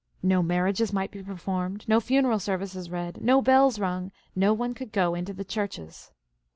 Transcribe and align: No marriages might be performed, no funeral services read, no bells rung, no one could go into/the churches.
No 0.23 0.41
marriages 0.41 0.91
might 0.91 1.11
be 1.11 1.21
performed, 1.21 1.85
no 1.87 1.99
funeral 1.99 2.39
services 2.39 2.89
read, 2.89 3.21
no 3.21 3.39
bells 3.39 3.77
rung, 3.77 4.11
no 4.35 4.51
one 4.51 4.73
could 4.73 4.91
go 4.91 5.13
into/the 5.13 5.45
churches. 5.45 6.09